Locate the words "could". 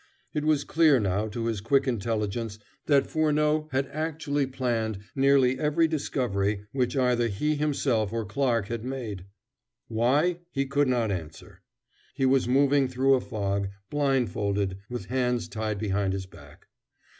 10.65-10.87